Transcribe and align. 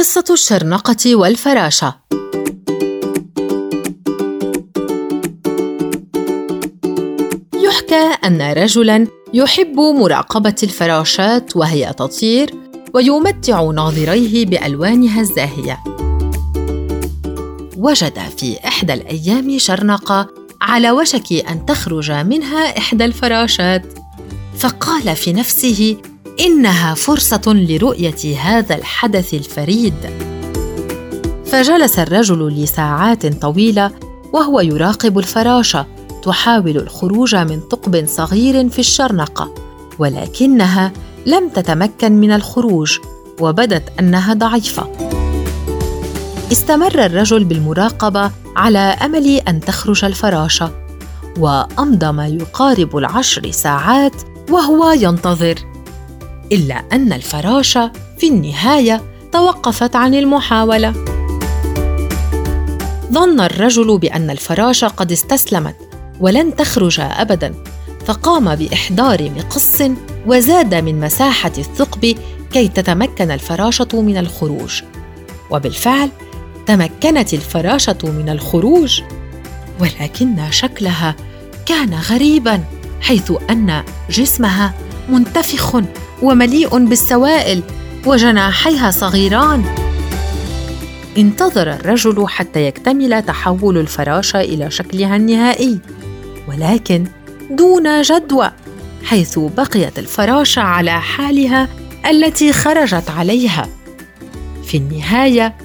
قصة 0.00 0.24
الشرنقة 0.30 1.16
والفراشة 1.16 1.94
يحكى 7.54 8.10
أن 8.24 8.42
رجلاً 8.52 9.06
يحب 9.34 9.80
مراقبة 9.80 10.54
الفراشات 10.62 11.56
وهي 11.56 11.92
تطير 11.92 12.54
ويمتع 12.94 13.62
ناظريه 13.62 14.46
بألوانها 14.46 15.20
الزاهية. 15.20 15.80
وجد 17.76 18.18
في 18.38 18.58
إحدى 18.66 18.92
الأيام 18.92 19.58
شرنقة 19.58 20.28
على 20.60 20.90
وشك 20.90 21.32
أن 21.32 21.66
تخرج 21.66 22.10
منها 22.10 22.78
إحدى 22.78 23.04
الفراشات، 23.04 23.86
فقال 24.58 25.16
في 25.16 25.32
نفسه: 25.32 25.96
إنها 26.40 26.94
فرصة 26.94 27.42
لرؤية 27.46 28.38
هذا 28.38 28.74
الحدث 28.74 29.34
الفريد. 29.34 29.94
فجلس 31.46 31.98
الرجل 31.98 32.48
لساعات 32.48 33.26
طويلة 33.26 33.90
وهو 34.32 34.60
يراقب 34.60 35.18
الفراشه 35.18 35.86
تحاول 36.22 36.76
الخروج 36.76 37.36
من 37.36 37.60
ثقب 37.70 38.06
صغير 38.06 38.68
في 38.68 38.78
الشرنقه 38.78 39.54
ولكنها 39.98 40.92
لم 41.26 41.48
تتمكن 41.48 42.12
من 42.12 42.32
الخروج 42.32 42.98
وبدت 43.40 43.92
أنها 44.00 44.34
ضعيفة. 44.34 44.90
استمر 46.52 47.06
الرجل 47.06 47.44
بالمراقبة 47.44 48.30
على 48.56 48.78
أمل 48.78 49.26
أن 49.28 49.60
تخرج 49.60 50.04
الفراشه 50.04 50.70
وأمضى 51.38 52.12
ما 52.12 52.26
يقارب 52.26 52.96
العشر 52.96 53.50
ساعات 53.50 54.14
وهو 54.50 54.90
ينتظر. 54.90 55.69
إلا 56.52 56.74
أن 56.92 57.12
الفراشه 57.12 57.92
في 58.18 58.28
النهاية 58.28 59.02
توقفت 59.32 59.96
عن 59.96 60.14
المحاولة. 60.14 60.92
ظن 63.12 63.40
الرجل 63.40 63.98
بأن 63.98 64.30
الفراشه 64.30 64.86
قد 64.86 65.12
استسلمت 65.12 65.76
ولن 66.20 66.56
تخرج 66.56 67.00
ابدا 67.00 67.54
فقام 68.06 68.54
بإحضار 68.54 69.30
مقص 69.36 69.82
وزاد 70.26 70.74
من 70.74 71.00
مساحة 71.00 71.52
الثقب 71.58 72.14
كي 72.52 72.68
تتمكن 72.68 73.30
الفراشة 73.30 73.88
من 73.92 74.16
الخروج. 74.16 74.82
وبالفعل 75.50 76.10
تمكنت 76.66 77.34
الفراشة 77.34 77.98
من 78.04 78.28
الخروج 78.28 79.02
ولكن 79.80 80.50
شكلها 80.50 81.14
كان 81.66 81.94
غريبا 81.94 82.64
حيث 83.00 83.32
أن 83.50 83.82
جسمها 84.10 84.74
منتفخ. 85.08 85.82
ومليء 86.22 86.78
بالسوائل 86.78 87.62
وجناحيها 88.06 88.90
صغيران. 88.90 89.64
انتظر 91.18 91.72
الرجل 91.72 92.28
حتى 92.28 92.66
يكتمل 92.66 93.22
تحول 93.22 93.78
الفراشه 93.78 94.40
إلى 94.40 94.70
شكلها 94.70 95.16
النهائي 95.16 95.78
ولكن 96.48 97.04
دون 97.50 98.02
جدوى 98.02 98.50
حيث 99.04 99.38
بقيت 99.38 99.98
الفراشه 99.98 100.62
على 100.62 101.00
حالها 101.00 101.68
التي 102.10 102.52
خرجت 102.52 103.10
عليها. 103.10 103.68
في 104.64 104.76
النهاية 104.76 105.56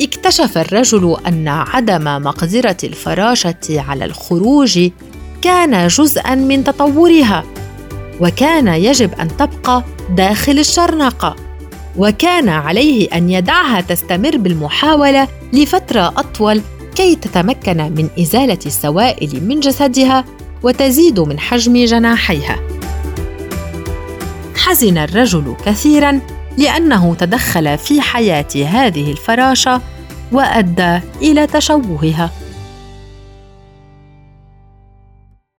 اكتشف 0.00 0.58
الرجل 0.58 1.16
أن 1.26 1.48
عدم 1.48 2.04
مقدره 2.04 2.76
الفراشه 2.84 3.54
على 3.70 4.04
الخروج 4.04 4.90
كان 5.42 5.88
جزءا 5.88 6.34
من 6.34 6.64
تطورها. 6.64 7.44
وكان 8.20 8.68
يجب 8.68 9.14
أن 9.20 9.36
تبقى 9.36 9.84
داخل 10.10 10.58
الشرنقه 10.58 11.36
وكان 11.96 12.48
عليه 12.48 13.08
أن 13.14 13.30
يدعها 13.30 13.80
تستمر 13.80 14.36
بالمحاولة 14.36 15.28
لفترة 15.52 16.14
أطول 16.16 16.60
كي 16.94 17.16
تتمكن 17.16 17.76
من 17.76 18.08
إزالة 18.20 18.58
السوائل 18.66 19.44
من 19.48 19.60
جسدها 19.60 20.24
وتزيد 20.62 21.20
من 21.20 21.38
حجم 21.38 21.84
جناحيها. 21.84 22.56
حزن 24.56 24.98
الرجل 24.98 25.56
كثيرا 25.66 26.20
لأنه 26.58 27.14
تدخل 27.14 27.78
في 27.78 28.00
حياة 28.00 28.48
هذه 28.56 29.10
الفراشة 29.10 29.80
وأدى 30.32 31.00
إلى 31.22 31.46
تشوهها. 31.46 32.30